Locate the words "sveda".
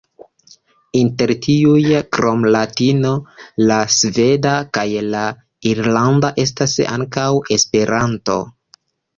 3.97-4.55